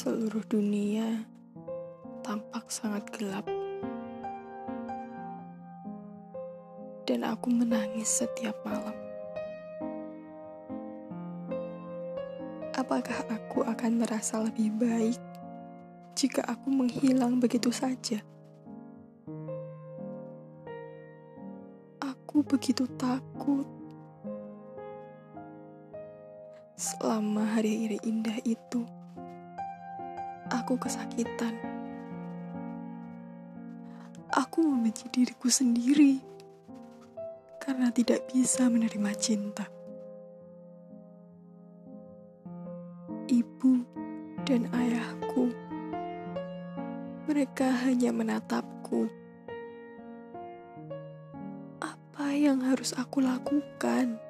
Seluruh 0.00 0.40
dunia 0.48 1.28
tampak 2.24 2.72
sangat 2.72 3.04
gelap, 3.12 3.44
dan 7.04 7.20
aku 7.20 7.52
menangis 7.52 8.08
setiap 8.08 8.56
malam. 8.64 8.96
Apakah 12.80 13.28
aku 13.28 13.60
akan 13.60 14.00
merasa 14.00 14.40
lebih 14.40 14.72
baik 14.80 15.20
jika 16.16 16.48
aku 16.48 16.72
menghilang 16.72 17.36
begitu 17.36 17.68
saja? 17.68 18.24
Aku 22.00 22.40
begitu 22.40 22.88
takut. 22.96 23.68
Selama 26.80 27.44
hari-hari 27.60 28.00
indah 28.08 28.40
itu, 28.48 28.88
aku 30.70 30.86
kesakitan. 30.86 31.50
Aku 34.30 34.62
membenci 34.62 35.10
diriku 35.10 35.50
sendiri 35.50 36.22
karena 37.58 37.90
tidak 37.90 38.30
bisa 38.30 38.70
menerima 38.70 39.10
cinta. 39.18 39.66
Ibu 43.26 43.82
dan 44.46 44.70
ayahku, 44.70 45.50
mereka 47.26 47.66
hanya 47.90 48.14
menatapku. 48.14 49.10
Apa 51.82 52.30
yang 52.30 52.62
harus 52.62 52.94
aku 52.94 53.18
lakukan? 53.18 54.22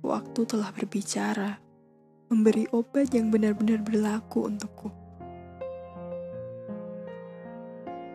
Waktu 0.00 0.40
telah 0.48 0.72
berbicara, 0.72 1.60
memberi 2.30 2.62
obat 2.70 3.10
yang 3.10 3.26
benar-benar 3.26 3.82
berlaku 3.82 4.46
untukku. 4.46 4.86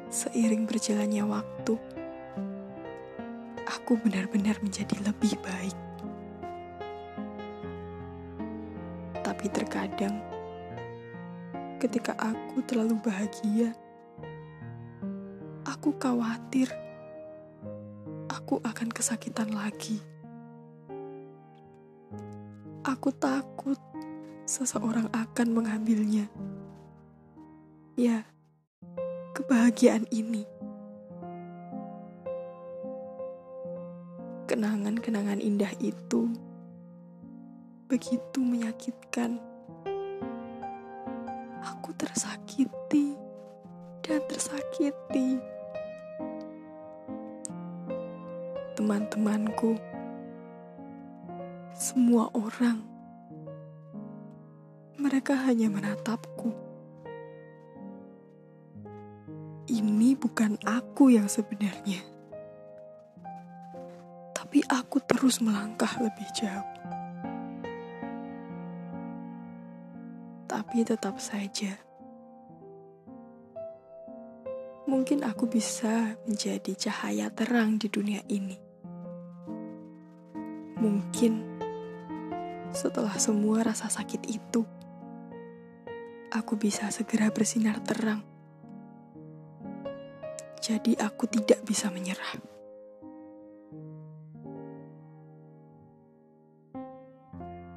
Seiring 0.07 0.63
berjalannya 0.63 1.19
waktu, 1.27 1.75
aku 3.67 3.99
benar-benar 3.99 4.55
menjadi 4.63 4.95
lebih 5.03 5.35
baik. 5.43 5.75
Tapi 9.19 9.45
terkadang, 9.51 10.23
ketika 11.83 12.15
aku 12.15 12.63
terlalu 12.63 12.95
bahagia, 13.03 13.75
aku 15.67 15.91
khawatir 15.99 16.71
aku 18.31 18.63
akan 18.63 18.95
kesakitan 18.95 19.51
lagi. 19.51 19.99
Aku 22.85 23.11
takut 23.11 23.75
seseorang 24.45 25.09
akan 25.09 25.47
mengambilnya. 25.57 26.29
Ya, 27.97 28.29
kebahagiaan 29.33 30.05
ini. 30.13 30.45
Kenangan-kenangan 34.45 35.41
indah 35.41 35.73
itu 35.81 36.29
begitu 37.89 38.37
menyakitkan. 38.37 39.41
Aku 41.65 41.89
tersakiti 41.97 43.17
dan 44.05 44.21
tersakiti. 44.29 45.41
Teman-temanku 48.77 49.73
semua 51.73 52.29
orang. 52.37 52.94
Mereka 55.05 55.37
hanya 55.45 55.69
menatapku. 55.69 56.49
Ini 59.69 60.17
bukan 60.17 60.57
aku 60.65 61.13
yang 61.13 61.29
sebenarnya, 61.29 62.01
tapi 64.33 64.65
aku 64.65 64.97
terus 65.05 65.45
melangkah 65.45 65.93
lebih 66.01 66.25
jauh. 66.33 66.73
Tapi 70.49 70.81
tetap 70.81 71.21
saja, 71.21 71.77
mungkin 74.89 75.21
aku 75.21 75.45
bisa 75.45 76.17
menjadi 76.25 76.73
cahaya 76.89 77.29
terang 77.29 77.77
di 77.77 77.93
dunia 77.93 78.25
ini. 78.25 78.57
Mungkin 80.81 81.61
setelah 82.73 83.13
semua 83.21 83.61
rasa 83.61 83.85
sakit 83.85 84.25
itu, 84.33 84.65
aku 86.35 86.59
bisa 86.59 86.91
segera 86.91 87.31
bersinar 87.31 87.79
terang. 87.79 88.19
Jadi 90.59 90.99
aku 90.99 91.31
tidak 91.31 91.63
bisa 91.63 91.87
menyerah. 91.87 92.35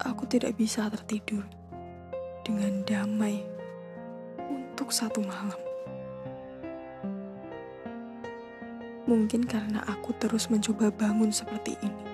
Aku 0.03 0.27
tidak 0.27 0.59
bisa 0.59 0.91
tertidur 0.91 1.47
dengan 2.43 2.83
damai 2.83 3.47
untuk 4.51 4.91
satu 4.91 5.23
malam. 5.23 5.61
Mungkin 9.07 9.47
karena 9.47 9.87
aku 9.87 10.19
terus 10.19 10.51
mencoba 10.51 10.91
bangun 10.91 11.31
seperti 11.31 11.79
ini. 11.79 12.08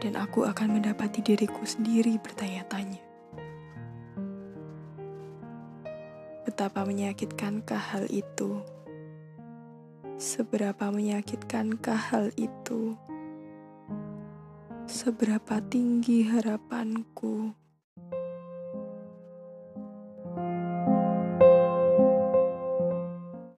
Dan 0.00 0.14
aku 0.16 0.44
akan 0.44 0.78
mendapati 0.78 1.24
diriku 1.24 1.64
sendiri 1.64 2.20
bertanya-tanya. 2.20 3.02
Betapa 6.46 6.86
menyakitkankah 6.86 7.82
hal 7.92 8.04
itu? 8.08 8.64
Seberapa 10.16 10.88
menyakitkankah 10.88 12.00
hal 12.14 12.32
itu? 12.40 12.96
Seberapa 14.86 15.60
tinggi 15.66 16.24
harapanku 16.24 17.65